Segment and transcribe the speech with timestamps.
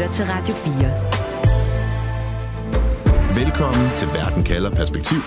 [0.00, 3.44] lytter til Radio 4.
[3.44, 5.18] Velkommen til Verden kalder perspektiv.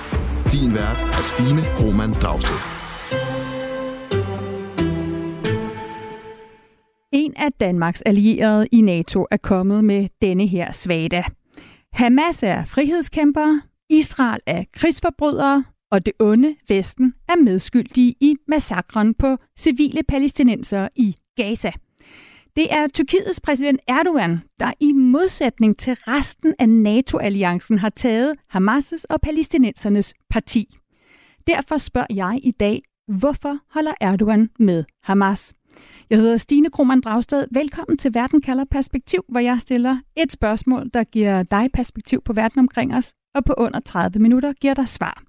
[0.51, 2.59] Din vært er Stine Roman Dragsted.
[7.11, 11.23] En af Danmarks allierede i NATO er kommet med denne her svada.
[11.93, 19.37] Hamas er frihedskæmpere, Israel er krigsforbrydere, og det onde Vesten er medskyldige i massakren på
[19.59, 21.71] civile palæstinensere i Gaza.
[22.55, 29.03] Det er Tyrkiets præsident Erdogan, der i modsætning til resten af NATO-alliancen har taget Hamas'
[29.09, 30.77] og palæstinensernes parti.
[31.47, 35.53] Derfor spørger jeg i dag, hvorfor holder Erdogan med Hamas?
[36.09, 37.45] Jeg hedder Stine Krohmann Dragsted.
[37.51, 42.33] Velkommen til Verden kalder perspektiv, hvor jeg stiller et spørgsmål, der giver dig perspektiv på
[42.33, 45.23] verden omkring os, og på under 30 minutter giver dig svar.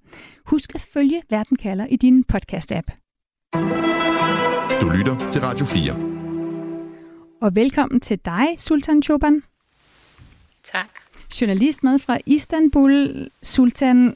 [0.45, 2.87] Husk at følge Verden kalder i din podcast-app.
[4.81, 6.14] Du lytter til Radio 4.
[7.45, 9.43] Og velkommen til dig, Sultan Choban.
[10.63, 10.89] Tak.
[11.41, 13.27] Journalist med fra Istanbul.
[13.41, 14.15] Sultan,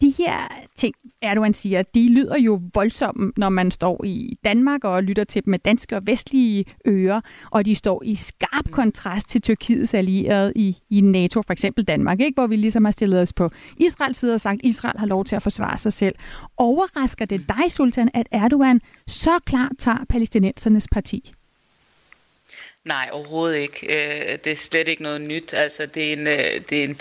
[0.00, 5.02] de her ting, Erdogan siger, de lyder jo voldsomt, når man står i Danmark og
[5.02, 8.72] lytter til dem med danske og vestlige ører, og de står i skarp mm.
[8.72, 12.34] kontrast til Tyrkiets allierede i, i NATO, for eksempel Danmark, ikke?
[12.34, 15.24] hvor vi ligesom har stillet os på Israels side og sagt, at Israel har lov
[15.24, 16.14] til at forsvare sig selv.
[16.56, 21.32] Overrasker det dig, Sultan, at Erdogan så klart tager palæstinensernes parti?
[22.84, 23.86] Nej, overhovedet ikke.
[23.86, 25.54] Øh, det er slet ikke noget nyt.
[25.54, 27.00] Altså, det er en, øh, det er en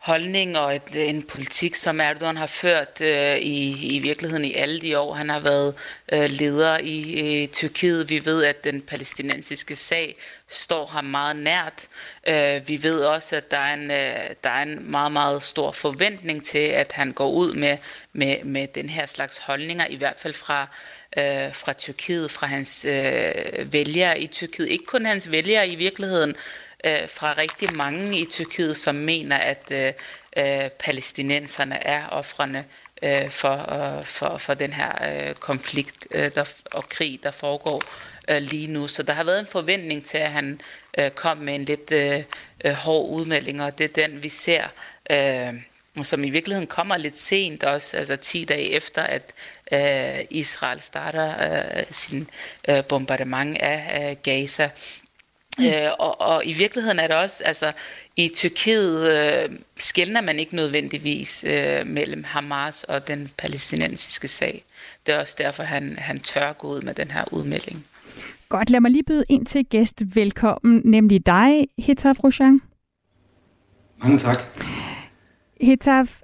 [0.00, 4.80] holdning og et, en politik, som Erdogan har ført øh, i, i virkeligheden i alle
[4.80, 5.14] de år.
[5.14, 5.74] Han har været
[6.12, 8.10] øh, leder i, øh, Tyrkiet.
[8.10, 10.16] Vi ved, at den palæstinensiske sag
[10.48, 11.88] står ham meget nært.
[12.28, 15.72] Øh, vi ved også, at der er, en, øh, der er en meget, meget stor
[15.72, 17.76] forventning til, at han går ud med,
[18.12, 20.68] med, med den her slags holdninger, i hvert fald fra
[21.18, 24.68] øh, fra Tyrkiet, fra hans øh, vælgere i Tyrkiet.
[24.68, 26.36] Ikke kun hans vælgere i virkeligheden,
[26.84, 29.92] øh, fra rigtig mange i Tyrkiet, som mener, at øh,
[30.36, 32.64] øh, palæstinenserne er offrene
[33.02, 34.92] øh, for, øh, for, for den her
[35.28, 37.82] øh, konflikt øh, der, og krig, der foregår
[38.28, 38.86] øh, lige nu.
[38.86, 40.60] Så der har været en forventning til, at han
[40.98, 42.22] øh, kom med en lidt øh,
[42.64, 44.64] øh, hård udmelding, og det er den, vi ser...
[45.10, 45.54] Øh,
[46.02, 49.32] som i virkeligheden kommer lidt sent også, altså 10 dage efter, at
[49.72, 52.30] øh, Israel starter øh, sin
[52.68, 54.70] øh, bombardement af øh, Gaza.
[55.60, 55.66] Mm.
[55.66, 57.72] Øh, og, og i virkeligheden er det også, altså
[58.16, 64.64] i Tyrkiet øh, skældner man ikke nødvendigvis øh, mellem Hamas og den palæstinensiske sag.
[65.06, 67.84] Det er også derfor, han, han tør gå ud med den her udmelding.
[68.48, 72.60] Godt, lad mig lige byde ind til gæst velkommen, nemlig dig, Hitaf Roshan.
[74.02, 74.38] Mange tak.
[75.60, 76.22] Hitaf,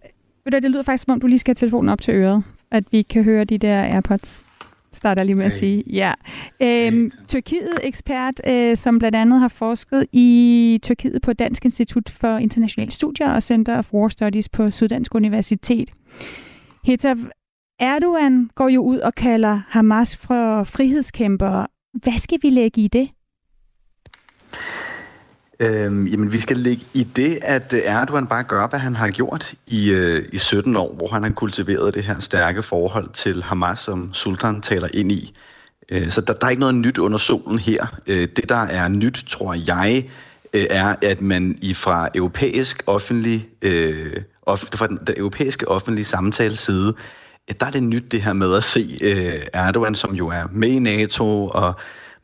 [0.52, 3.02] det lyder faktisk som om, du lige skal have telefonen op til øret, at vi
[3.02, 4.44] kan høre de der AirPods
[4.96, 5.84] starter lige med at sige.
[5.86, 6.12] Ja.
[6.62, 12.92] Øhm, Tyrkiet-ekspert, øh, som blandt andet har forsket i Tyrkiet på Dansk Institut for Internationale
[12.92, 15.90] Studier og Center of War Studies på Syddansk Universitet.
[16.84, 17.16] Hitaf,
[17.78, 21.66] Erdogan går jo ud og kalder Hamas for frihedskæmpere.
[22.02, 23.10] Hvad skal vi lægge i det?
[25.60, 29.10] Øhm, jamen, vi skal ligge i det, at øh, Erdogan bare gør, hvad han har
[29.10, 33.42] gjort i, øh, i 17 år, hvor han har kultiveret det her stærke forhold til
[33.42, 35.32] Hamas, som Sultan taler ind i.
[35.88, 37.86] Øh, så der, der er ikke noget nyt under solen her.
[38.06, 40.10] Øh, det, der er nyt, tror jeg,
[40.52, 46.04] øh, er, at man i fra europæisk offentlig, øh, off, fra den, den europæiske offentlige
[46.04, 46.94] samtale side,
[47.48, 50.44] øh, der er det nyt det her med at se øh, Erdogan, som jo er
[50.50, 51.74] med i NATO og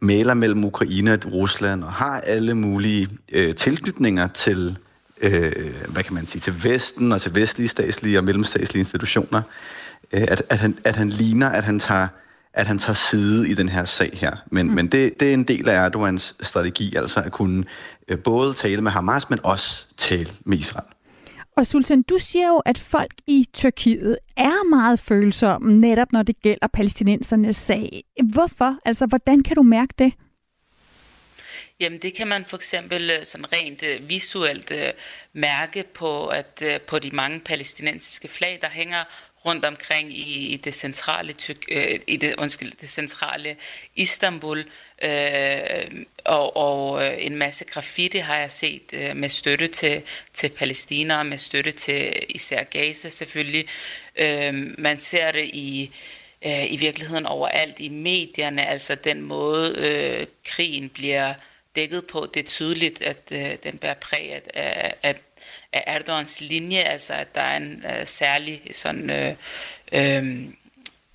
[0.02, 4.78] maler mellem Ukraine og Rusland og har alle mulige øh, tilknytninger til,
[5.20, 5.52] øh,
[5.88, 9.42] hvad kan man sige, til Vesten og til vestlige statslige og mellemstatslige institutioner,
[10.12, 12.08] øh, at, at, han, at han ligner, at han tager
[12.54, 14.36] at han tager side i den her sag her.
[14.50, 14.74] Men, mm.
[14.74, 17.64] men det, det er en del af Erdogans strategi, altså at kunne
[18.08, 20.86] øh, både tale med Hamas, men også tale med Israel.
[21.56, 26.40] Og Sultan, du siger jo, at folk i Tyrkiet er meget følsomme, netop når det
[26.42, 28.04] gælder palæstinensernes sag.
[28.32, 28.78] Hvorfor?
[28.84, 30.12] Altså, hvordan kan du mærke det?
[31.80, 34.92] Jamen det kan man for eksempel øh, sådan rent øh, visuelt øh,
[35.32, 39.04] mærke på, at på de mange palæstinensiske flag, der hænger
[39.44, 41.34] rundt omkring i, i det centrale
[41.68, 43.56] øh, i det, undskyld, det centrale
[43.94, 44.64] Istanbul
[45.02, 50.02] øh, og, og øh, en masse graffiti har jeg set øh, med støtte til,
[50.34, 53.66] til Palæstina med støtte til især Gaza selvfølgelig.
[54.16, 55.90] Øh, man ser det i
[56.46, 61.34] øh, i virkeligheden overalt i medierne, altså den måde øh, krigen bliver
[61.76, 65.16] dækket på, det er tydeligt, at øh, den bærer præg af, af,
[65.72, 69.34] af Erdogans linje, altså at der er en øh, særlig sådan, øh,
[69.92, 70.26] øh,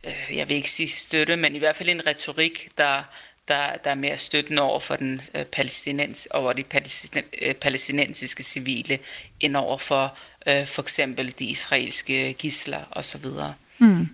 [0.04, 3.04] øh jeg vil ikke sige støtte, men i hvert fald en retorik, der,
[3.48, 8.44] der, der er mere støttende over for den øh, palæstinens, over de palæstin, øh, palæstinensiske
[8.44, 9.00] civile,
[9.40, 10.18] end over for
[10.48, 13.26] øh, for eksempel de israelske gisler osv.
[13.80, 14.08] Mm.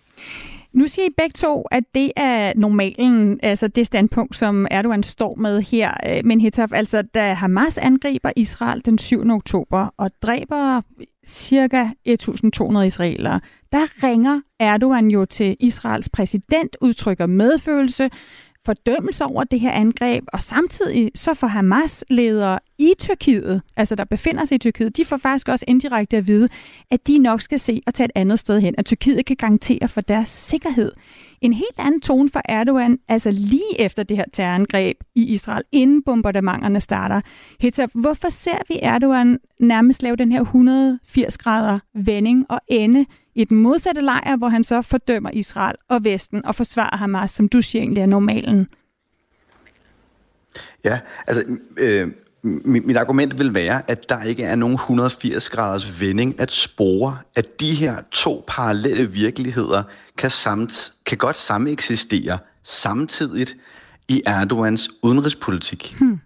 [0.74, 5.36] Nu siger I begge to, at det er normalen, altså det standpunkt, som Erdogan står
[5.36, 5.94] med her.
[6.10, 9.30] Øh, men Hitaf, altså da Hamas angriber Israel den 7.
[9.30, 10.82] oktober og dræber
[11.26, 13.40] cirka 1.200 israelere,
[13.72, 18.10] der ringer Erdogan jo til Israels præsident, udtrykker medfølelse,
[18.66, 24.46] fordømmelse over det her angreb, og samtidig så får Hamas-ledere i Tyrkiet, altså der befinder
[24.46, 26.50] sig i Tyrkiet, de får faktisk også indirekte at vide,
[26.92, 29.88] at de nok skal se og tage et andet sted hen, at Tyrkiet kan garantere
[29.88, 30.92] for deres sikkerhed.
[31.42, 36.04] En helt anden tone for Erdogan, altså lige efter det her terrorangreb i Israel, inden
[36.04, 37.22] bombardementerne starter.
[37.60, 43.46] Hitta, hvorfor ser vi Erdogan nærmest lave den her 180 grader vending og ende i
[43.46, 47.62] den modsatte lejr, hvor han så fordømmer Israel og Vesten og forsvarer Hamas, som du
[47.62, 48.68] siger egentlig er normalen?
[50.84, 51.44] Ja, altså
[51.78, 52.12] øh,
[52.66, 57.60] mit argument vil være, at der ikke er nogen 180 graders vending at spore, at
[57.60, 59.84] de her to parallelle virkeligheder
[60.18, 63.56] kan, samt, kan godt samme eksistere samtidigt
[64.08, 65.96] i Erdogans udenrigspolitik.
[66.00, 66.20] Hmm.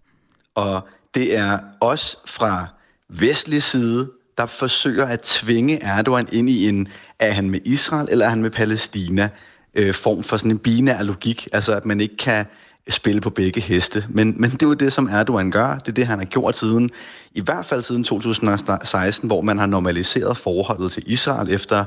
[0.56, 2.68] Og det er også fra
[3.10, 6.88] vestlig side, der forsøger at tvinge Erdogan ind i en,
[7.20, 9.30] er han med Israel eller er han med Palæstina,
[9.76, 12.46] øh, form for sådan en binær logik, altså at man ikke kan
[12.90, 14.06] spille på begge heste.
[14.10, 15.78] Men, men det er jo det, som Erdogan gør.
[15.78, 16.90] Det er det, han har gjort siden,
[17.34, 21.86] i hvert fald siden 2016, hvor man har normaliseret forholdet til Israel efter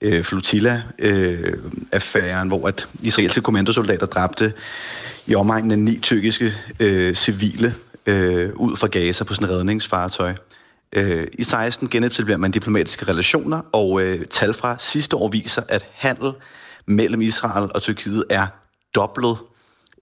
[0.00, 4.52] øh, flotilla-affæren, øh, hvor at israelske kommandosoldater dræbte
[5.26, 7.74] i omegnen af ni tyrkiske øh, civile
[8.06, 10.34] øh, ud fra Gaza på sådan et redningsfartøj.
[10.92, 15.86] Øh, I 16 genetablerer man diplomatiske relationer, og øh, tal fra sidste år viser, at
[15.92, 16.32] handel
[16.86, 18.46] mellem Israel og Tyrkiet er
[18.94, 19.36] doblet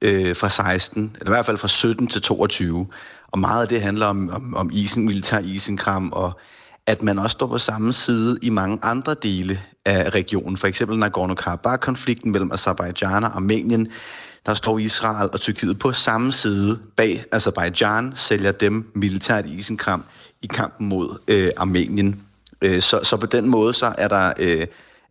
[0.02, 2.86] øh, fra 16, eller i hvert fald fra 17 til 22.
[3.32, 6.40] Og meget af det handler om, om, om isen, militær isenkram, og
[6.86, 10.56] at man også står på samme side i mange andre dele af regionen.
[10.56, 13.88] For eksempel Nagorno-Karabakh-konflikten mellem Azerbaijan og Armenien.
[14.46, 20.04] Der står Israel og Tyrkiet på samme side bag Azerbaijan, sælger dem militært isenkram
[20.42, 22.20] i kampen mod øh, Armenien.
[22.62, 24.66] Øh, så, så på den måde så er der øh,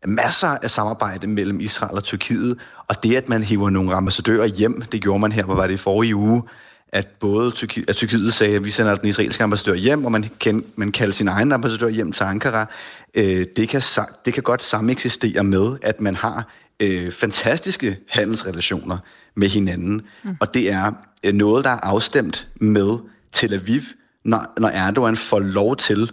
[0.05, 4.81] masser af samarbejde mellem Israel og Tyrkiet, og det, at man hiver nogle ambassadører hjem,
[4.81, 6.43] det gjorde man her, hvor var det i forrige uge,
[6.91, 10.25] at både Tyrkiet, at Tyrkiet sagde, at vi sender den israelske ambassadør hjem, og man,
[10.39, 12.65] kan, man kalder sin egen ambassadør hjem til Ankara.
[13.13, 13.81] Øh, det, kan,
[14.25, 16.47] det kan godt sameksistere med, at man har
[16.79, 18.97] øh, fantastiske handelsrelationer
[19.35, 20.35] med hinanden, mm.
[20.39, 20.91] og det er
[21.23, 22.97] øh, noget, der er afstemt med
[23.31, 23.81] Tel Aviv,
[24.25, 26.11] når, når Erdogan får lov til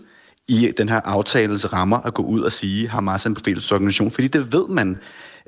[0.49, 4.29] i den her aftales rammer at gå ud og sige, Hamas er en befælsorganisation, fordi
[4.29, 4.99] det ved man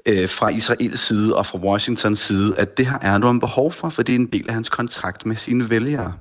[0.07, 4.03] øh, fra Israels side og fra Washingtons side, at det har Erdogan behov for, for
[4.03, 6.13] det er en del af hans kontrakt med sine vælgere.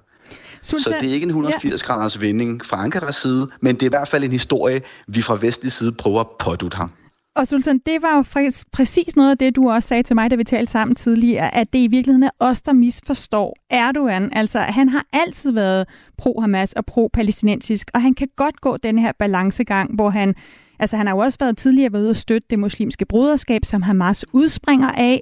[0.61, 1.87] Sultan, så det er ikke en 180 ja.
[1.87, 5.37] graders vending fra Ankaras side, men det er i hvert fald en historie, vi fra
[5.41, 6.91] vestlig side prøver at pådute ham.
[7.37, 10.35] Og Sultan, det var jo præcis noget af det, du også sagde til mig, da
[10.35, 14.29] vi talte sammen tidligere, at det i virkeligheden er os, der misforstår Erdogan.
[14.33, 15.87] Altså, han har altid været
[16.21, 20.35] pro-Hamas og pro-palæstinensisk, og han kan godt gå den her balancegang, hvor han
[20.79, 23.81] Altså, han har jo også været tidligere været ude at støtte det muslimske broderskab, som
[23.81, 25.21] Hamas udspringer af.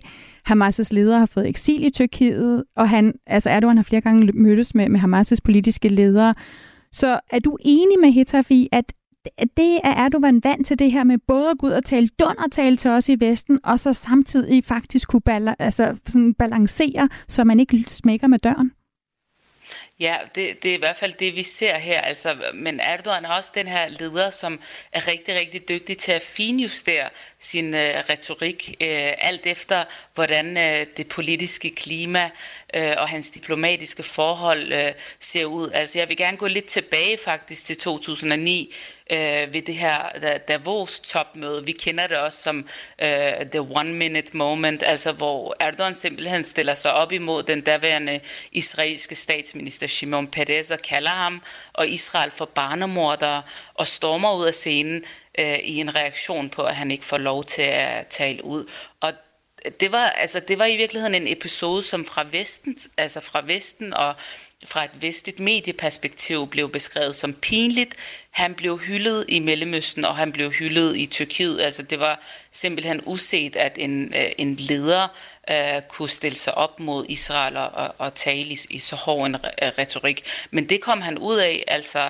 [0.50, 4.75] Hamas' ledere har fået eksil i Tyrkiet, og han, altså Erdogan har flere gange mødtes
[4.75, 6.33] med, med Hamas' politiske ledere.
[6.92, 8.94] Så er du enig med Hetaf i, at
[9.57, 12.37] det er Erdogan vant til det her med både at gå ud og tale dund
[12.37, 17.09] og tale til os i Vesten, og så samtidig faktisk kunne bal- altså sådan balancere,
[17.27, 18.71] så man ikke smækker med døren?
[19.99, 22.01] Ja, det, det er i hvert fald det, vi ser her.
[22.01, 24.59] Altså, men Erdogan er også den her leder, som
[24.91, 29.83] er rigtig, rigtig dygtig til at finjustere sin øh, retorik, øh, alt efter
[30.15, 32.29] hvordan øh, det politiske klima
[32.73, 35.69] øh, og hans diplomatiske forhold øh, ser ud.
[35.73, 38.73] Altså, jeg vil gerne gå lidt tilbage faktisk til 2009,
[39.12, 41.66] øh, ved det her Davos topmøde.
[41.66, 42.68] Vi kender det også som
[43.02, 48.19] øh, the one minute moment, altså hvor Erdogan simpelthen stiller sig op imod den daværende
[48.52, 51.42] israelske statsminister Shimon Peres og kalder ham
[51.74, 53.44] og Israel for barnemordere
[53.74, 55.04] og stormer ud af scenen
[55.40, 58.69] øh, i en reaktion på, at han ikke får lov til at tale ud.
[59.00, 59.14] Og
[59.80, 63.94] det var, altså, det var i virkeligheden en episode, som fra Vesten, altså fra Vesten
[63.94, 64.16] og
[64.66, 67.95] fra et vestligt medieperspektiv blev beskrevet som pinligt.
[68.31, 71.62] Han blev hyldet i Mellemøsten, og han blev hyldet i Tyrkiet.
[71.62, 75.07] Altså det var simpelthen uset, at en, øh, en leder
[75.52, 79.38] uh, kunne stille sig op mod Israel og, og tale i, i så hård en
[79.78, 80.24] retorik.
[80.52, 82.10] Men det kom han ud af, altså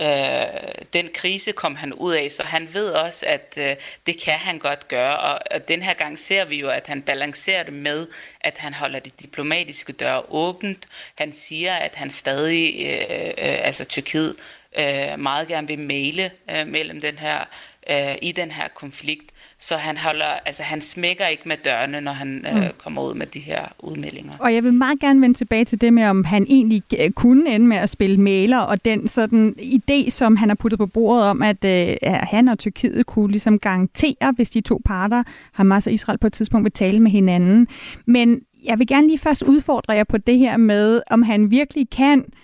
[0.00, 4.32] Øh, den krise kom han ud af, så han ved også, at øh, det kan
[4.32, 5.18] han godt gøre.
[5.18, 8.06] Og, og den her gang ser vi jo, at han balancerer det med,
[8.40, 10.86] at han holder de diplomatiske døre åbent.
[11.14, 14.36] Han siger, at han stadig, øh, øh, altså Tyrkiet,
[14.78, 17.44] øh, meget gerne vil male øh, mellem den her,
[17.90, 19.30] øh, i den her konflikt.
[19.58, 22.68] Så han holder, altså han smækker ikke med dørene, når han øh, mm.
[22.78, 24.32] kommer ud med de her udmeldinger.
[24.38, 27.54] Og jeg vil meget gerne vende tilbage til det med, om han egentlig øh, kunne
[27.54, 31.24] ende med at spille maler, og den sådan idé, som han har puttet på bordet
[31.24, 35.22] om, at øh, han og Tyrkiet kunne ligesom garantere, hvis de to parter,
[35.52, 37.68] Hamas og Israel, på et tidspunkt vil tale med hinanden.
[38.06, 41.90] Men jeg vil gerne lige først udfordre jer på det her med, om han virkelig
[41.90, 42.43] kan øh,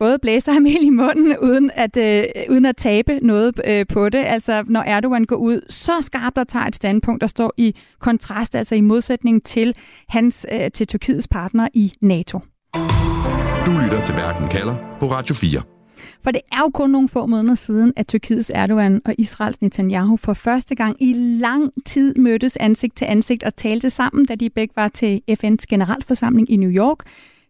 [0.00, 4.08] både blæser ham helt i munden, uden at, øh, uden at tabe noget øh, på
[4.08, 4.18] det.
[4.18, 8.54] Altså, når Erdogan går ud så skarpt og tager et standpunkt, der står i kontrast,
[8.54, 9.74] altså i modsætning til,
[10.08, 12.38] hans, øh, til Tyrkiets partner i NATO.
[13.66, 15.60] Du lytter til Verden kalder på Radio 4.
[16.24, 20.16] For det er jo kun nogle få måneder siden, at Tyrkiets Erdogan og Israels Netanyahu
[20.16, 24.50] for første gang i lang tid mødtes ansigt til ansigt og talte sammen, da de
[24.50, 26.98] begge var til FN's generalforsamling i New York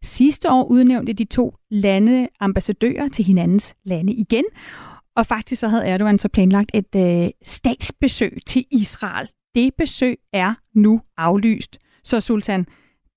[0.03, 4.45] Sidste år udnævnte de to lande ambassadører til hinandens lande igen.
[5.17, 9.31] Og faktisk så havde Erdogan så planlagt et øh, statsbesøg til Israel.
[9.55, 11.79] Det besøg er nu aflyst.
[12.05, 12.67] Så Sultan,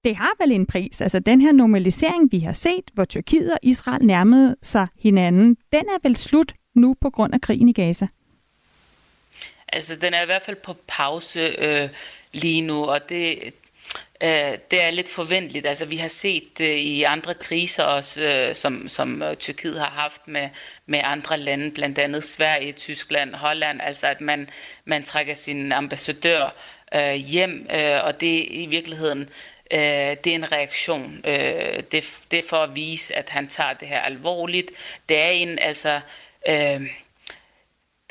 [0.03, 1.01] det har vel en pris.
[1.01, 5.81] Altså den her normalisering, vi har set, hvor Tyrkiet og Israel nærmede sig hinanden, den
[5.81, 8.07] er vel slut nu på grund af krigen i Gaza?
[9.67, 11.89] Altså den er i hvert fald på pause øh,
[12.33, 13.53] lige nu, og det,
[14.23, 15.65] Øh, det er lidt forventeligt.
[15.65, 19.89] Altså, vi har set øh, i andre kriser også, øh, som, som øh, Tyrkiet har
[19.89, 20.49] haft med,
[20.85, 24.49] med andre lande, blandt andet Sverige, Tyskland, Holland, altså at man,
[24.85, 26.55] man trækker sin ambassadør
[26.95, 29.29] øh, hjem, øh, og det i virkeligheden
[29.71, 29.79] øh,
[30.23, 31.21] det er en reaktion.
[31.25, 34.71] Øh, det, det er for at vise, at han tager det her alvorligt.
[35.09, 35.99] Det er en, altså...
[36.49, 36.81] Øh,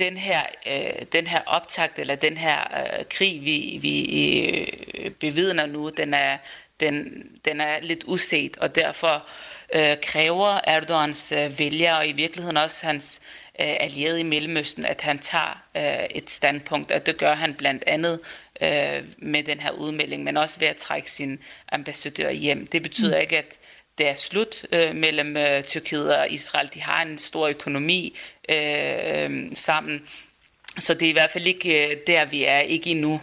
[0.04, 3.96] den her, øh, den her optakt, eller den her øh, krig, vi, vi
[4.48, 6.38] øh, bevidner nu, den er,
[6.80, 9.28] den, den er lidt uset, og derfor
[9.74, 13.20] øh, kræver Erdogans øh, vælger, og i virkeligheden også hans
[13.60, 17.84] øh, allierede i Mellemøsten, at han tager øh, et standpunkt, og det gør han blandt
[17.86, 18.20] andet
[18.60, 21.38] øh, med den her udmelding, men også ved at trække sin
[21.72, 22.66] ambassadør hjem.
[22.66, 23.20] Det betyder mm.
[23.20, 23.58] ikke, at
[24.02, 26.70] det er slut øh, mellem øh, Tyrkiet og Israel.
[26.74, 28.18] De har en stor økonomi
[28.48, 30.02] øh, øh sammen,
[30.78, 33.20] så det er i hvert fald ikke øh, der, vi er, ikke endnu.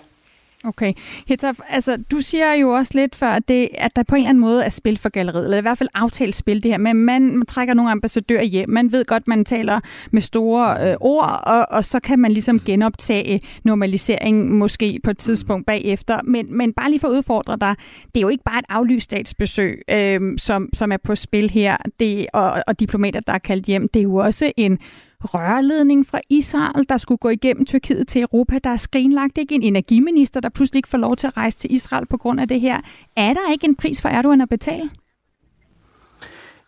[0.63, 0.93] Okay.
[1.27, 4.29] Hitaf, altså, du siger jo også lidt før, at, det, at der på en eller
[4.29, 6.95] anden måde er spil for galleriet, eller i hvert fald aftalt spil det her, men
[6.95, 8.69] man, man trækker nogle ambassadører hjem.
[8.69, 9.79] Man ved godt, man taler
[10.11, 15.17] med store øh, ord, og, og så kan man ligesom genoptage normalisering måske på et
[15.17, 16.19] tidspunkt bagefter.
[16.23, 17.75] Men, men bare lige for at udfordre dig,
[18.05, 21.77] det er jo ikke bare et aflyst statsbesøg, øh, som, som er på spil her,
[21.99, 23.87] det, og, og diplomater, der er kaldt hjem.
[23.87, 24.79] Det er jo også en
[25.25, 28.59] rørledning fra Israel, der skulle gå igennem Tyrkiet til Europa.
[28.63, 31.73] Der er skrinlagt ikke en energiminister, der pludselig ikke får lov til at rejse til
[31.73, 32.81] Israel på grund af det her.
[33.15, 34.89] Er der ikke en pris for Erdogan at betale?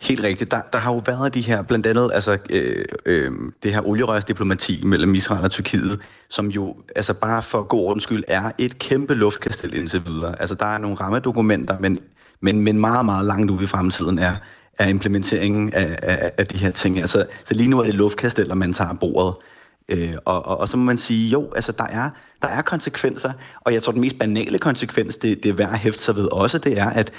[0.01, 0.51] Helt rigtigt.
[0.51, 3.31] Der, der har jo været de her, blandt andet altså, øh, øh,
[3.63, 8.23] det her olierørsdiplomati mellem Israel og Tyrkiet, som jo altså bare for god ordens skyld
[8.27, 10.41] er et kæmpe luftkastel indtil videre.
[10.41, 11.97] Altså der er nogle rammedokumenter, men,
[12.39, 14.35] men, men meget, meget langt ude i fremtiden er,
[14.81, 16.99] af implementeringen af, af, af de her ting.
[16.99, 19.35] Altså, så lige nu er det luftkasteller, man tager bordet.
[19.89, 22.09] Øh, og, og, og så må man sige, jo, altså der er,
[22.41, 25.79] der er konsekvenser, og jeg tror, den mest banale konsekvens, det, det er værd at
[25.79, 27.11] hæfte sig ved også, det er, at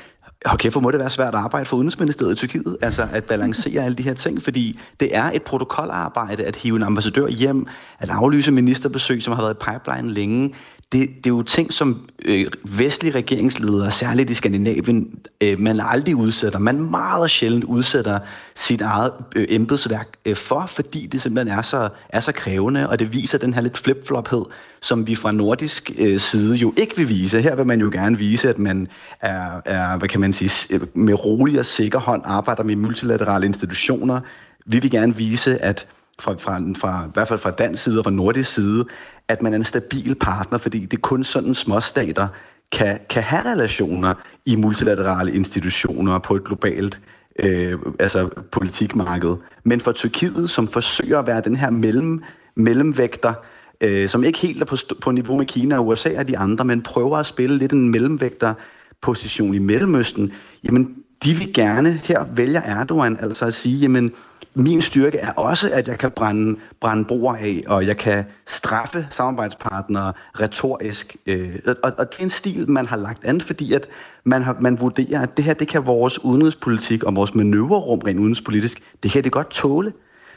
[0.45, 3.85] okay, for må det være svært at arbejde for Udenrigsministeriet i Tyrkiet, altså at balancere
[3.85, 7.67] alle de her ting, fordi det er et protokolarbejde at hive en ambassadør hjem,
[7.99, 10.55] at aflyse ministerbesøg, som har været i pipeline længe
[10.93, 16.17] det, det er jo ting, som øh, vestlige regeringsledere, særligt i Skandinavien, øh, man aldrig
[16.17, 16.59] udsætter.
[16.59, 18.19] Man meget sjældent udsætter
[18.55, 22.99] sit eget øh, embedsværk øh, for, fordi det simpelthen er så, er så krævende, og
[22.99, 24.45] det viser den her lidt flip-flophed,
[24.81, 27.41] som vi fra nordisk øh, side jo ikke vil vise.
[27.41, 28.89] Her vil man jo gerne vise, at man
[29.21, 33.47] er, er hvad kan man sige, øh, med rolig og sikker hånd arbejder med multilaterale
[33.47, 34.21] institutioner.
[34.67, 35.87] Vi vil gerne vise, at
[36.21, 38.85] fra, fra, fra, i hvert fald fra dansk side og fra nordisk side,
[39.29, 42.29] at man er en stabil partner, fordi det er kun sådan småstater
[42.73, 44.15] kan, kan have relationer
[44.47, 47.01] i multilaterale institutioner på et globalt
[47.39, 49.37] øh, altså politikmarked.
[49.65, 52.23] Men for Tyrkiet, som forsøger at være den her mellem,
[52.55, 53.35] mellemvægter,
[53.81, 56.65] øh, som ikke helt er på, på niveau med Kina og USA og de andre,
[56.65, 58.55] men prøver at spille lidt en mellemvægter
[59.03, 60.33] position i Mellemøsten,
[60.65, 64.13] jamen de vil gerne, her vælger Erdogan altså at sige, jamen
[64.55, 69.07] min styrke er også, at jeg kan brænde, brænde broer af, og jeg kan straffe
[69.11, 71.17] samarbejdspartnere retorisk.
[71.27, 73.87] Øh, og, og det er en stil, man har lagt an, fordi at
[74.25, 78.19] man, har, man vurderer, at det her, det kan vores udenrigspolitik og vores manøvrerum rent
[78.19, 79.93] udenrigspolitisk, det her det godt tåle.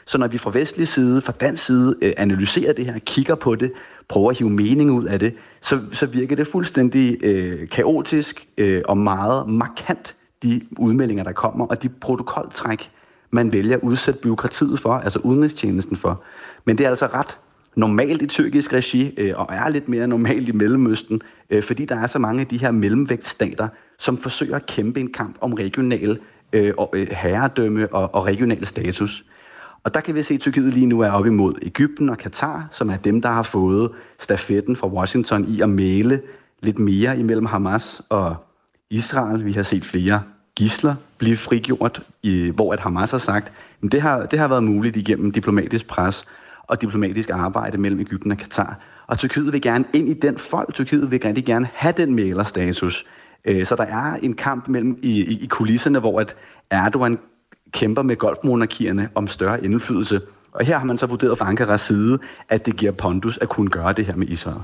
[0.06, 3.54] Så når vi fra vestlig side, fra dansk side, øh, analyserer det her, kigger på
[3.54, 3.72] det,
[4.08, 8.82] prøver at hive mening ud af det, så, så virker det fuldstændig øh, kaotisk øh,
[8.84, 12.90] og meget markant, de udmeldinger, der kommer, og de protokoltræk,
[13.30, 16.22] man vælger at udsætte byråkratiet for, altså udenrigstjenesten for.
[16.64, 17.38] Men det er altså ret
[17.76, 21.20] normalt i tyrkisk regi, øh, og er lidt mere normalt i Mellemøsten,
[21.50, 25.12] øh, fordi der er så mange af de her mellemvægtstater, som forsøger at kæmpe en
[25.12, 26.18] kamp om regional
[26.52, 29.24] øh, øh, herredømme og, og regional status.
[29.86, 32.68] Og der kan vi se, at Tyrkiet lige nu er op imod Ægypten og Katar,
[32.70, 36.22] som er dem, der har fået stafetten fra Washington i at male
[36.62, 38.36] lidt mere imellem Hamas og
[38.90, 39.44] Israel.
[39.44, 40.22] Vi har set flere
[40.56, 43.52] gisler blive frigjort, i, hvor at Hamas har sagt,
[43.82, 46.24] at det har, det har været muligt igennem diplomatisk pres
[46.62, 48.78] og diplomatisk arbejde mellem Ægypten og Katar.
[49.06, 50.74] Og Tyrkiet vil gerne ind i den folk.
[50.74, 53.06] Tyrkiet vil rigtig gerne have den malerstatus.
[53.44, 56.36] Øh, så der er en kamp mellem i, i, i kulisserne, hvor at
[56.70, 57.18] Erdogan
[57.72, 60.20] kæmper med golfmonarkierne om større indflydelse.
[60.52, 62.18] Og her har man så vurderet fra Ankaras side,
[62.48, 64.60] at det giver pondus at kunne gøre det her med Israel.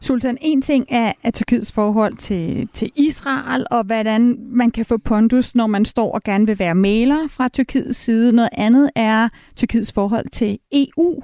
[0.00, 4.98] Sultan, en ting er, er Tyrkiets forhold til, til Israel, og hvordan man kan få
[4.98, 8.32] pondus, når man står og gerne vil være maler fra Tyrkiets side.
[8.32, 11.22] Noget andet er Tyrkiets forhold til EU,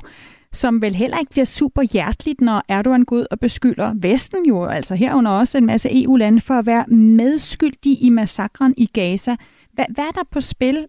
[0.53, 4.65] som vel heller ikke bliver super hjerteligt, når Erdogan går ud og beskylder Vesten jo,
[4.65, 9.37] altså herunder også en masse EU-lande, for at være medskyldige i massakren i Gaza.
[9.73, 10.87] Hvad, hvad er der på spil,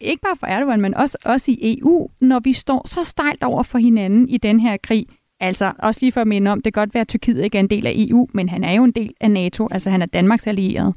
[0.00, 3.62] ikke bare for Erdogan, men også, også i EU, når vi står så stejlt over
[3.62, 5.06] for hinanden i den her krig?
[5.40, 7.60] Altså, også lige for at minde om, det kan godt være, at Tyrkiet ikke er
[7.60, 10.06] en del af EU, men han er jo en del af NATO, altså han er
[10.06, 10.94] Danmarks allierede.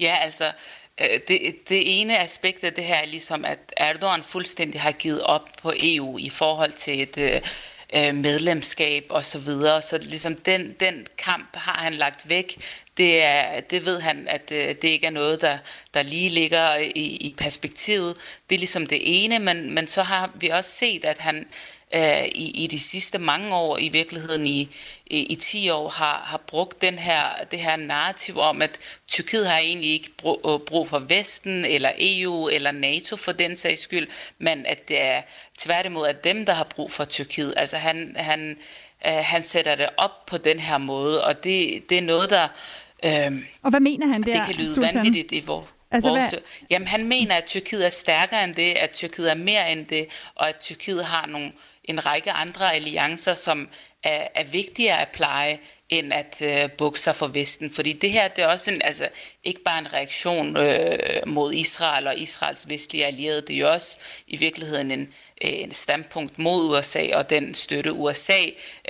[0.00, 0.52] Ja, altså,
[1.00, 5.22] øh, det, det ene aspekt af det her er ligesom, at Erdogan fuldstændig har givet
[5.22, 7.40] op på EU i forhold til et øh,
[7.94, 9.82] øh, medlemskab og så videre.
[9.82, 12.56] Så ligesom den, den kamp har han lagt væk.
[12.98, 15.58] Det, er, det ved han, at øh, det ikke er noget, der,
[15.94, 18.16] der lige ligger i, i perspektivet.
[18.50, 21.46] Det er ligesom det ene, men, men så har vi også set, at han
[21.94, 24.68] øh, i, i de sidste mange år, i virkeligheden i,
[25.06, 28.78] i, i 10 år, har, har brugt den her, det her narrativ om, at
[29.08, 33.56] Tyrkiet har egentlig ikke brug, øh, brug for Vesten, eller EU, eller NATO for den
[33.56, 35.22] sags skyld, men at det er
[35.58, 37.54] tværtimod at dem, der har brug for Tyrkiet.
[37.56, 38.56] Altså han, han,
[39.06, 42.48] øh, han sætter det op på den her måde, og det, det er noget, der...
[43.04, 44.94] Øh, og hvad mener han der, Det kan lyde Sultan?
[44.94, 46.40] vanvittigt i vores Altså, vores, hvad?
[46.70, 50.06] Jamen, han mener, at Tyrkiet er stærkere end det, at Tyrkiet er mere end det,
[50.34, 51.52] og at Tyrkiet har nogle,
[51.84, 53.68] en række andre alliancer, som
[54.02, 55.58] er, er vigtigere at pleje,
[55.88, 57.70] end at øh, bukke sig for Vesten.
[57.70, 59.08] Fordi det her, det er også en, altså,
[59.44, 63.98] ikke bare en reaktion øh, mod Israel og Israels vestlige allierede, det er jo også
[64.26, 65.00] i virkeligheden en,
[65.44, 68.40] øh, en standpunkt mod USA og den støtte USA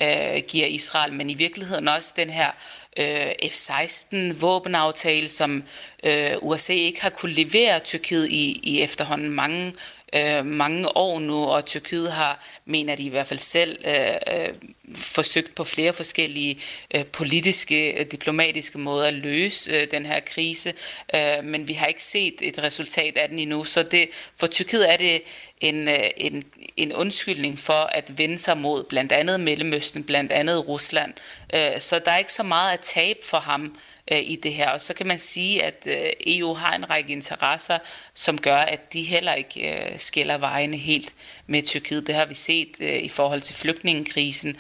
[0.03, 2.51] øh, giver Israel, men i virkeligheden også den her
[2.97, 5.65] øh, F-16 våbenaftale, som
[6.05, 9.73] øh, USA ikke har kunne levere Tyrkiet i, i efterhånden mange
[10.15, 14.49] øh, mange år nu, og Tyrkiet har, mener de i hvert fald selv, øh, øh,
[14.95, 16.61] forsøgt på flere forskellige
[16.95, 20.75] øh, politiske, øh, diplomatiske måder at løse øh, den her krise,
[21.15, 23.65] øh, men vi har ikke set et resultat af den endnu.
[23.65, 25.23] Så det, for Tyrkiet er det
[25.61, 26.45] en, øh, en,
[26.77, 31.15] en undskyldning for at vende sig mod blandt andet Mellemøsten, blandt andet Rusland.
[31.55, 33.77] Øh, så der er ikke så meget at tabe for ham
[34.13, 34.71] øh, i det her.
[34.71, 35.87] Og så kan man sige, at
[36.27, 37.79] EU har en række interesser,
[38.15, 41.15] som gør, at de heller ikke skiller vejene helt
[41.47, 42.07] med Tyrkiet.
[42.07, 44.57] Det har vi set i forhold til flygtningekrisen.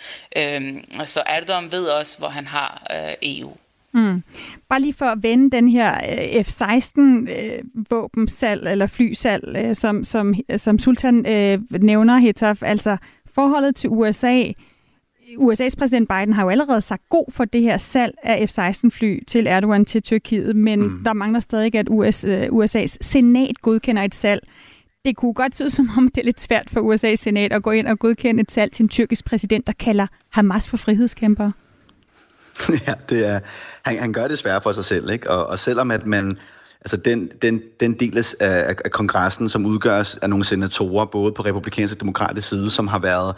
[0.98, 2.87] Og så Erdogan ved også, hvor han har
[3.22, 3.56] EU.
[3.94, 4.22] Mm.
[4.68, 10.35] Bare lige for at vende den her øh, F-16-våbensal øh, eller flysal, øh, som, som,
[10.57, 12.96] som Sultan øh, nævner, Hetaf, altså
[13.35, 14.53] forholdet til USA
[15.37, 19.46] USA's præsident Biden har jo allerede sagt god for det her salg af F-16-fly til
[19.46, 21.05] Erdogan til Tyrkiet, men mm.
[21.05, 24.48] der mangler stadig, at US, USA's senat godkender et salg.
[25.05, 27.70] Det kunne godt se som om, det er lidt svært for USA's senat at gå
[27.70, 31.51] ind og godkende et salg til en tyrkisk præsident, der kalder Hamas for frihedskæmper.
[32.86, 33.40] Ja, det er,
[33.82, 35.30] han, han gør det svært for sig selv, ikke?
[35.30, 36.38] Og, og selvom at man,
[36.80, 41.42] altså den, den, den del af, af kongressen, som udgøres af nogle senatorer, både på
[41.42, 43.34] republikansk og demokratisk side, som har været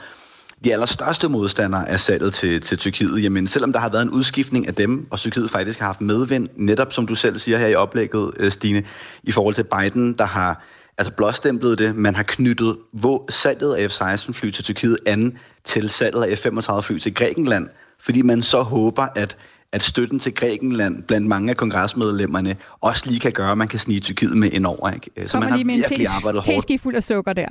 [0.64, 4.68] de allerstørste modstandere af salget til, til Tyrkiet, jamen selvom der har været en udskiftning
[4.68, 7.74] af dem, og Tyrkiet faktisk har haft medvind, netop som du selv siger her i
[7.74, 8.84] oplægget, øh, Stine,
[9.22, 10.64] i forhold til Biden, der har
[10.98, 16.22] altså blåstemplet det, man har knyttet hvor salget af F-16-fly til Tyrkiet an til salget
[16.22, 17.68] af F-35-fly til Grækenland,
[18.00, 19.36] fordi man så håber, at
[19.72, 23.78] at støtten til Grækenland blandt mange af kongresmedlemmerne også lige kan gøre, at man kan
[23.78, 24.90] snige Tyrkiet med ind over.
[24.90, 25.28] Ikke?
[25.28, 26.80] Så man har virkelig arbejdet hårdt.
[26.82, 27.48] fuld af sukker der.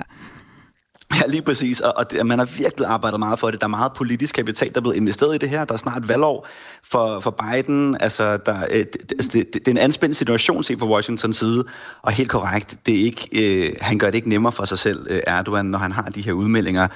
[1.14, 1.80] Ja, lige præcis.
[1.80, 3.60] Og, og det, man har virkelig arbejdet meget for det.
[3.60, 5.64] Der er meget politisk kapital, der er blevet investeret i det her.
[5.64, 6.48] Der er snart valgår
[6.84, 7.96] for, for Biden.
[8.00, 11.64] Altså, der, øh, det, altså det, det, er en anspændt situation set fra Washingtons side.
[12.02, 15.06] Og helt korrekt, det er ikke, øh, han gør det ikke nemmere for sig selv,
[15.10, 16.88] øh, Erdogan, når han har de her udmeldinger.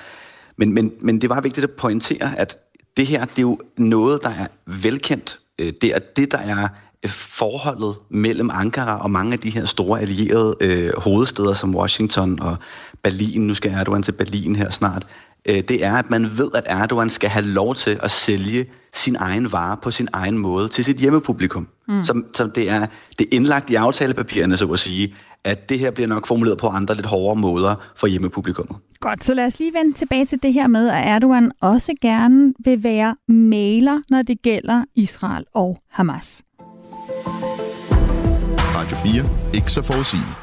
[0.56, 2.58] Men, men, men det var vigtigt at pointere, at
[2.96, 5.40] det her, det er jo noget, der er velkendt.
[5.58, 6.68] Øh, det er det, der er
[7.10, 12.56] forholdet mellem Ankara og mange af de her store allierede øh, hovedsteder som Washington og
[13.02, 15.06] Berlin, nu skal Erdogan til Berlin her snart,
[15.48, 19.16] øh, det er, at man ved, at Erdogan skal have lov til at sælge sin
[19.16, 21.68] egen vare på sin egen måde til sit hjemmepublikum.
[21.88, 22.02] Mm.
[22.04, 22.86] Som, som det er
[23.18, 25.14] det er indlagt i aftalepapirerne, så at sige,
[25.44, 28.76] at det her bliver nok formuleret på andre lidt hårdere måder for hjemmepublikummet.
[29.00, 32.54] Godt, så lad os lige vende tilbage til det her med, at Erdogan også gerne
[32.64, 36.42] vil være maler, når det gælder Israel og Hamas.
[38.74, 39.54] Radio 4.
[39.54, 40.36] Ikke så forudsigeligt.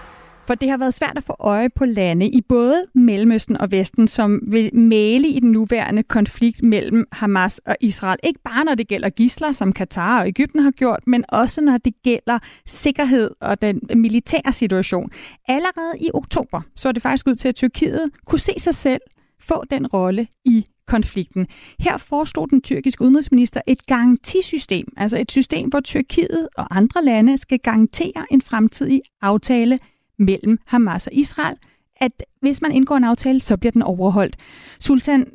[0.48, 4.08] For det har været svært at få øje på lande i både Mellemøsten og Vesten,
[4.08, 8.20] som vil male i den nuværende konflikt mellem Hamas og Israel.
[8.24, 11.78] Ikke bare når det gælder gisler, som Katar og Ægypten har gjort, men også når
[11.78, 15.12] det gælder sikkerhed og den militære situation.
[15.48, 19.02] Allerede i oktober så det faktisk ud til, at Tyrkiet kunne se sig selv
[19.40, 21.48] få den rolle i konflikten.
[21.80, 27.38] Her foreslog den tyrkiske udenrigsminister et garantisystem, altså et system, hvor Tyrkiet og andre lande
[27.38, 29.80] skal garantere en fremtidig aftale
[30.20, 31.56] mellem Hamas og Israel,
[31.96, 34.36] at hvis man indgår en aftale, så bliver den overholdt.
[34.80, 35.28] Sultan,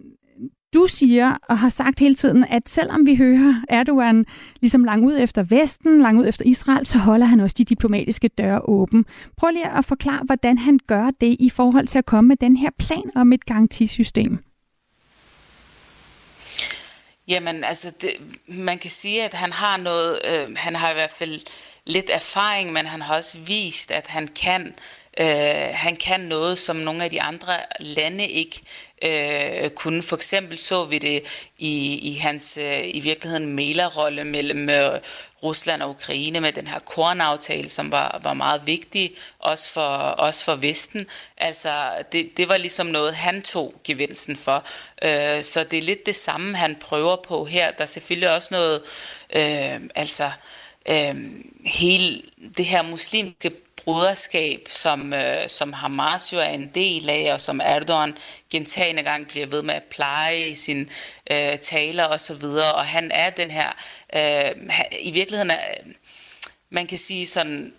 [0.75, 4.25] du siger og har sagt hele tiden, at selvom vi hører Erdogan
[4.61, 8.29] ligesom lang ud efter Vesten, lang ud efter Israel, så holder han også de diplomatiske
[8.29, 9.05] døre åben.
[9.37, 12.57] Prøv lige at forklare, hvordan han gør det i forhold til at komme med den
[12.57, 14.39] her plan om et garantisystem.
[17.29, 18.11] Jamen, altså, det,
[18.47, 21.41] man kan sige, at han har noget, øh, han har i hvert fald
[21.87, 24.75] lidt erfaring, men han har også vist, at han kan,
[25.21, 28.61] øh, han kan noget, som nogle af de andre lande ikke
[29.03, 30.03] øh, kunne.
[30.03, 31.23] For eksempel så vi det
[31.59, 35.01] i, i hans øh, i virkeligheden malerrolle mellem øh,
[35.43, 40.45] Rusland og Ukraine med den her kornaftale, som var, var meget vigtig, også for, også
[40.45, 41.07] for Vesten.
[41.37, 41.71] Altså,
[42.13, 44.65] det, det var ligesom noget, han tog gevinsten for.
[45.03, 47.71] Øh, så det er lidt det samme, han prøver på her.
[47.71, 48.83] Der er selvfølgelig også noget,
[49.37, 50.31] øh, altså,
[50.89, 51.17] øh,
[51.65, 52.23] hele
[52.57, 53.53] det her muslimske
[53.87, 58.17] broderskab, som, øh, som Hamas jo er en del af, og som Erdogan
[58.51, 60.87] gentagende gang bliver ved med at pleje i sine
[61.31, 63.73] øh, taler osv., og, og han er den her,
[64.15, 64.51] øh,
[65.01, 65.61] i virkeligheden er,
[66.71, 67.75] man kan sige sådan,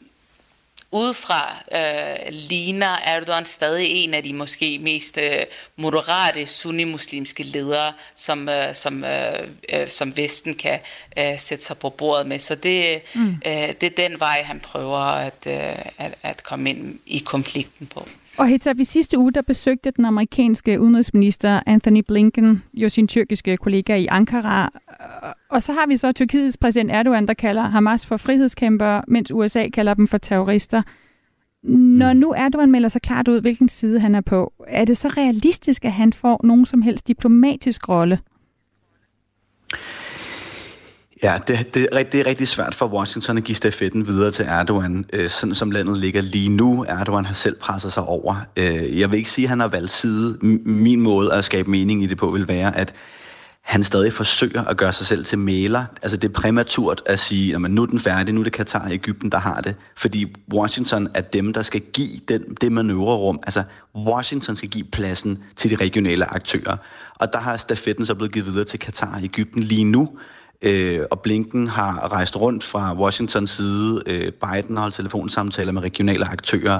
[0.91, 5.45] udefra øh, ligner Erdogan stadig en af de måske mest øh,
[5.75, 10.79] moderate sunni-muslimske ledere, som, øh, som, øh, øh, som Vesten kan
[11.17, 12.39] øh, sætte sig på bordet med.
[12.39, 13.41] Så det, mm.
[13.45, 17.87] øh, det er den vej, han prøver at, øh, at, at komme ind i konflikten
[17.87, 18.07] på.
[18.37, 23.57] Og Heta, i sidste uge, der besøgte den amerikanske udenrigsminister Anthony Blinken jo sin tyrkiske
[23.57, 24.71] kollega i Ankara.
[25.49, 29.67] Og så har vi så Tyrkiets præsident Erdogan, der kalder Hamas for frihedskæmper, mens USA
[29.73, 30.81] kalder dem for terrorister.
[31.63, 35.07] Når nu Erdogan melder sig klart ud, hvilken side han er på, er det så
[35.07, 38.19] realistisk, at han får nogen som helst diplomatisk rolle?
[41.27, 45.05] Ja, det, det, det er rigtig svært for Washington at give stafetten videre til Erdogan,
[45.13, 46.85] øh, sådan som landet ligger lige nu.
[46.87, 48.35] Erdogan har selv presset sig over.
[48.57, 50.37] Øh, jeg vil ikke sige, at han har valgt side.
[50.65, 52.93] Min måde at skabe mening i det på vil være, at
[53.61, 55.85] han stadig forsøger at gøre sig selv til maler.
[56.01, 58.85] Altså det er præmaturt at sige, at nu er den færdig, nu er det Katar
[58.85, 59.75] og Ægypten, der har det.
[59.97, 63.39] Fordi Washington er dem, der skal give den, det manøvrerum.
[63.43, 63.63] Altså
[63.95, 66.77] Washington skal give pladsen til de regionale aktører.
[67.15, 70.09] Og der har stafetten så blevet givet videre til Katar og Ægypten lige nu.
[70.61, 74.03] Øh, og Blinken har rejst rundt fra Washingtons side.
[74.05, 76.79] Øh, Biden har holdt telefonsamtaler med regionale aktører.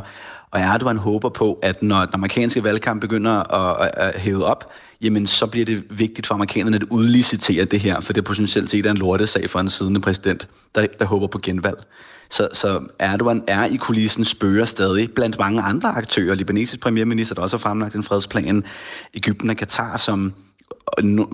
[0.52, 4.72] Og Erdogan håber på, at når den amerikanske valgkamp begynder at, at, at hæve op,
[5.02, 8.86] jamen så bliver det vigtigt for amerikanerne at udlicitere det her, for det potentielt set
[8.86, 11.78] en lortesag for en siddende præsident, der, der håber på genvalg.
[12.30, 16.36] Så, så Erdogan er i kulissen spørger stadig blandt mange andre aktører.
[16.36, 18.64] Libanesisk premierminister, der også har fremlagt en fredsplan.
[19.14, 20.34] Ægypten og Katar, som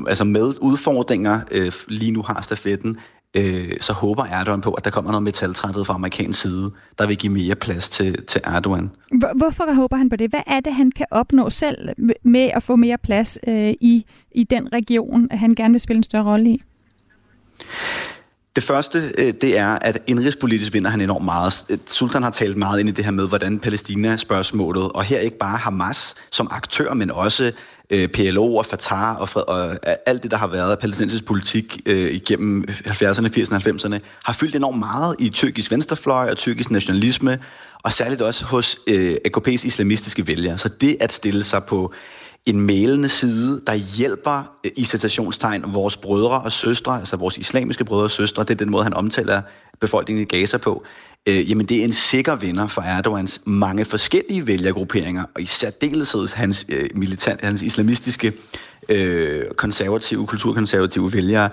[0.08, 2.97] altså med udfordringer øh, lige nu har stafetten,
[3.34, 7.17] øh, så håber Erdogan på, at der kommer noget metaltrættet fra amerikansk side, der vil
[7.17, 8.91] give mere plads til, til Erdogan.
[9.36, 10.30] Hvorfor håber han på det?
[10.30, 11.89] Hvad er det, han kan opnå selv
[12.23, 15.97] med at få mere plads øh, i, i den region, at han gerne vil spille
[15.97, 16.62] en større rolle i?
[18.56, 21.80] Det første, øh, det er, at indrigspolitisk vinder han enormt meget.
[21.88, 25.58] Sultan har talt meget ind i det her med, hvordan Palæstina-spørgsmålet, og her ikke bare
[25.58, 27.52] Hamas som aktør, men også
[27.93, 29.75] øh, PLO og Fatah og, og øh,
[30.06, 34.56] alt det, der har været palæstinensisk politik øh, igennem 70'erne, 80'erne og 90'erne, har fyldt
[34.56, 37.39] enormt meget i tyrkisk venstrefløj og tyrkisk nationalisme,
[37.84, 40.58] og særligt også hos øh, AKP's islamistiske vælgere.
[40.58, 41.93] Så det at stille sig på
[42.45, 47.86] en malende side, der hjælper øh, i citationstegn vores brødre og søstre, altså vores islamiske
[47.86, 49.41] brødre og søstre, det er den måde, han omtaler
[49.79, 50.86] befolkningen i Gaza på,
[51.27, 56.36] øh, jamen det er en sikker vinder for Erdogans mange forskellige vælgergrupperinger, og i særdeleshed
[56.36, 58.33] hans, øh, militant, hans islamistiske
[58.89, 61.49] øh, konservative, kulturkonservative vælgere,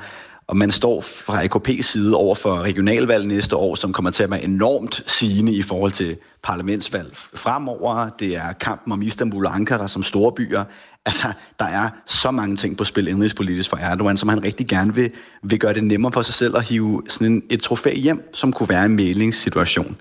[0.51, 4.31] og man står fra AKP's side over for regionalvalg næste år, som kommer til at
[4.31, 8.09] være enormt sigende i forhold til parlamentsvalg fremover.
[8.09, 10.65] Det er kampen om Istanbul og Ankara som store byer.
[11.11, 14.95] Altså, der er så mange ting på spil indrigspolitisk for Erdogan, som han rigtig gerne
[14.95, 15.11] vil,
[15.43, 18.53] vil gøre det nemmere for sig selv at hive sådan en, et trofæ hjem, som
[18.53, 19.97] kunne være en mælingssituation.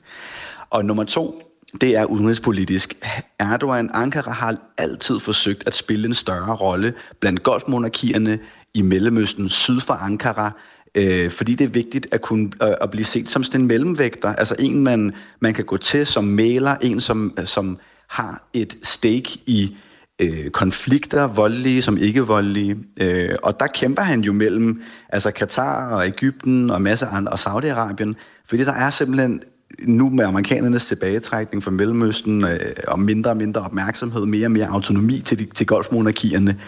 [0.69, 1.41] Og nummer to,
[1.81, 2.93] det er udenrigspolitisk.
[3.39, 8.39] Erdogan, Ankara har altid forsøgt at spille en større rolle blandt golfmonarkierne
[8.73, 10.51] i Mellemøsten syd for Ankara,
[10.95, 14.35] øh, fordi det er vigtigt at kunne øh, at blive set som sådan en mellemvægter,
[14.35, 19.39] altså en man, man kan gå til som maler, en som, som har et stake
[19.45, 19.75] i
[20.19, 22.77] øh, konflikter, voldelige som ikke voldelige.
[22.97, 27.39] Øh, og der kæmper han jo mellem altså Katar og Ægypten og masse andre, og
[27.39, 28.13] Saudi-Arabien,
[28.45, 29.41] fordi der er simpelthen
[29.83, 34.67] nu med amerikanernes tilbagetrækning fra Mellemøsten øh, og mindre og mindre opmærksomhed, mere og mere
[34.67, 36.59] autonomi til, de, til golfmonarkierne,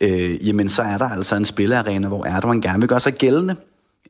[0.00, 3.56] øh, jamen så er der altså en spillearena, hvor Erdogan gerne vil gøre sig gældende.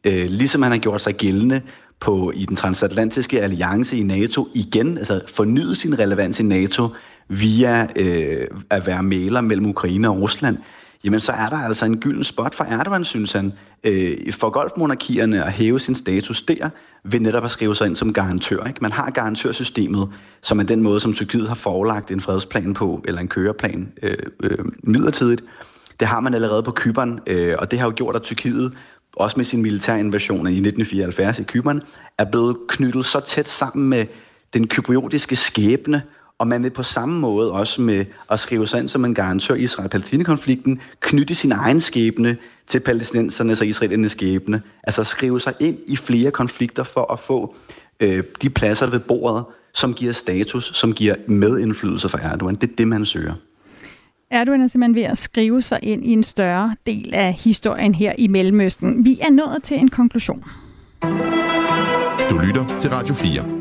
[0.04, 1.60] Øh, ligesom han har gjort sig gældende
[2.00, 6.88] på, i den transatlantiske alliance i NATO igen, altså fornyet sin relevans i NATO
[7.28, 10.56] via øh, at være maler mellem Ukraine og Rusland,
[11.04, 13.52] jamen så er der altså en gylden spot for Erdogan, synes han,
[13.84, 16.68] øh, for golfmonarkierne at hæve sin status der,
[17.04, 18.64] ved netop at skrive sig ind som garantør.
[18.64, 18.78] Ikke?
[18.82, 20.08] Man har garantørsystemet,
[20.42, 24.16] som er den måde, som Tyrkiet har forelagt en fredsplan på, eller en køreplan øh,
[24.42, 25.44] øh, midlertidigt.
[26.00, 28.72] Det har man allerede på Kyberen, øh, og det har jo gjort, at Tyrkiet,
[29.16, 31.82] også med sin militære invasion i 1974 i Kyberen,
[32.18, 34.06] er blevet knyttet så tæt sammen med
[34.54, 36.02] den kypriotiske skæbne,
[36.38, 39.54] og man vil på samme måde også med at skrive sig ind som en garantør
[39.54, 44.62] i Israel-Palæstina-konflikten, knytte sin egen skæbne til palæstinensernes og israelernes skæbne.
[44.82, 47.54] Altså skrive sig ind i flere konflikter for at få
[48.00, 52.54] øh, de pladser ved bordet, som giver status, som giver medindflydelse for Erdogan.
[52.54, 53.34] Det er det, man søger.
[54.30, 58.12] Erdogan er simpelthen ved at skrive sig ind i en større del af historien her
[58.18, 59.04] i Mellemøsten.
[59.04, 60.44] Vi er nået til en konklusion.
[62.30, 63.57] Du lytter til Radio 4.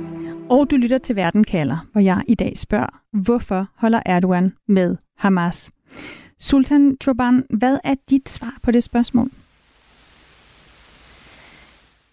[0.49, 4.95] Og du lytter til Verden kalder, hvor jeg i dag spørger, hvorfor holder Erdogan med
[5.17, 5.71] Hamas?
[6.39, 9.31] Sultan Choban, hvad er dit svar på det spørgsmål?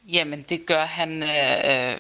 [0.09, 1.97] Jamen, det gør han øh,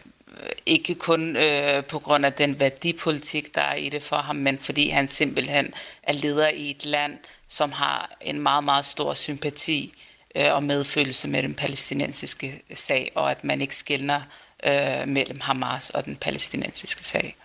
[0.66, 4.58] ikke kun øh, på grund af den værdipolitik, der er i det for ham, men
[4.58, 7.18] fordi han simpelthen er leder i et land,
[7.48, 9.92] som har en meget, meget stor sympati
[10.36, 15.38] øh, og medfølelse med den palæstinensiske sag, og at man ikke skældner øh, Øh, mellem
[15.40, 17.36] Hamas og den palæstinensiske sag.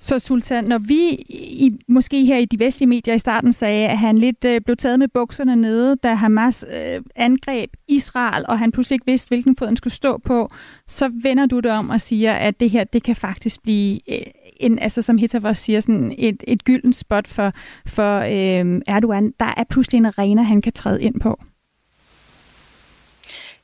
[0.00, 3.98] Så Sultan, når vi i, måske her i de vestlige medier i starten sagde, at
[3.98, 8.72] han lidt øh, blev taget med bukserne nede, da Hamas øh, angreb Israel, og han
[8.72, 10.48] pludselig ikke vidste, hvilken fod han skulle stå på,
[10.86, 14.26] så vender du det om og siger, at det her, det kan faktisk blive øh,
[14.60, 17.52] en, altså som Hittavos siger, sådan et, et gyldent spot for,
[17.86, 19.32] for øh, Erdogan.
[19.40, 21.40] Der er pludselig en arena, han kan træde ind på.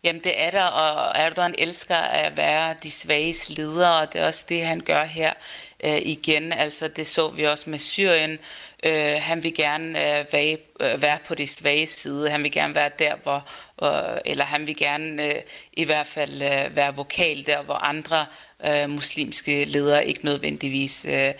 [0.04, 4.26] Jamen det er der, og Erdogan elsker at være de svages leder, og det er
[4.26, 5.32] også det, han gør her
[5.84, 6.52] øh, igen.
[6.52, 8.38] Altså det så vi også med Syrien.
[8.82, 12.30] Øh, han vil gerne øh, være, øh, være på det svage side.
[12.30, 13.48] Han vil gerne være der, hvor,
[13.82, 18.26] øh, eller han vil gerne øh, i hvert fald øh, være vokal der, hvor andre
[18.66, 21.32] øh, muslimske ledere ikke nødvendigvis øh,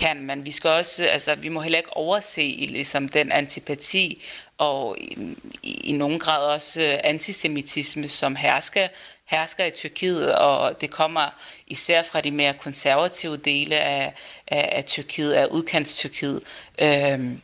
[0.00, 0.22] kan.
[0.22, 4.24] Men vi skal også, altså vi må heller ikke overse ligesom, den antipati
[4.58, 8.88] og i, i, i nogen grad også øh, antisemitisme, som hersker,
[9.24, 11.30] hersker i Tyrkiet, og det kommer
[11.66, 14.14] især fra de mere konservative dele af,
[14.46, 16.40] af, af Tyrkiet, af udkants-Tyrkiet.
[16.78, 17.40] Øhm,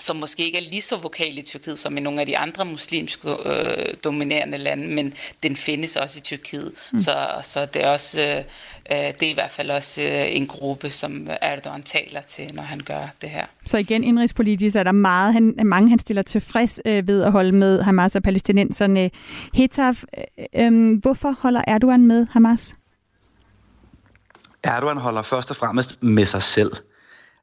[0.00, 2.64] som måske ikke er lige så vokal i Tyrkiet som i nogle af de andre
[2.64, 6.72] muslimske øh, dominerende lande, men den findes også i Tyrkiet.
[6.92, 6.98] Mm.
[6.98, 8.44] Så, så det er også øh,
[8.90, 12.62] øh, det er i hvert fald også øh, en gruppe, som Erdogan taler til, når
[12.62, 13.46] han gør det her.
[13.66, 17.52] Så igen, indrigspolitisk er der meget, han, mange, han stiller tilfreds øh, ved at holde
[17.52, 19.10] med Hamas og palæstinenserne.
[19.54, 20.02] Hetaf,
[20.38, 22.74] øh, øh, hvorfor holder Erdogan med Hamas?
[24.62, 26.70] Erdogan holder først og fremmest med sig selv.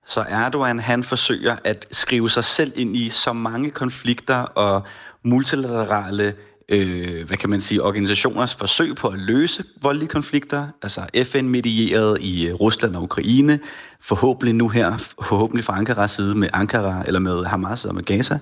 [0.07, 4.83] Så Erdogan, han forsøger at skrive sig selv ind i så mange konflikter og
[5.23, 6.33] multilaterale
[6.69, 12.47] øh, hvad kan man sige, organisationers forsøg på at løse voldelige konflikter, altså FN-medieret i
[12.47, 13.59] øh, Rusland og Ukraine,
[13.99, 18.39] forhåbentlig nu her, forhåbentlig fra Ankaras side med Ankara, eller med Hamas og med Gaza,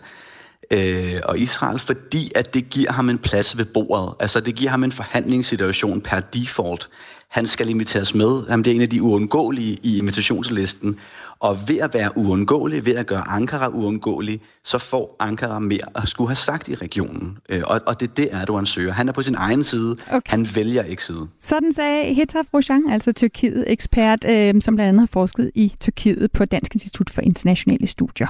[0.71, 4.13] øh, og Israel, fordi at det giver ham en plads ved bordet.
[4.19, 6.89] Altså det giver ham en forhandlingssituation per default.
[7.28, 8.49] Han skal inviteres med.
[8.49, 10.99] Han bliver en af de uundgåelige i invitationslisten.
[11.46, 16.08] Og ved at være uundgåelig, ved at gøre Ankara uundgåelig, så får Ankara mere at
[16.08, 17.38] skulle have sagt i regionen.
[17.50, 18.94] Øh, og, og det er det, Erdogan søger.
[18.94, 19.98] Han er på sin egen side.
[20.08, 20.32] Okay.
[20.32, 21.28] Han vælger ikke side.
[21.42, 26.46] Sådan sagde Hetaf Roshan, altså Tyrkiet-ekspert, øh, som blandt andet har forsket i Tyrkiet på
[26.46, 28.28] Dansk Institut for Internationale Studier.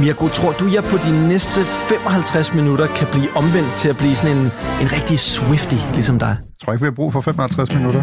[0.00, 4.14] Mirko, tror du, jeg på de næste 55 minutter kan blive omvendt til at blive
[4.14, 4.44] sådan en,
[4.82, 6.36] en rigtig Swifty, ligesom dig?
[6.40, 8.02] Jeg tror ikke, vi har brug for 55 minutter.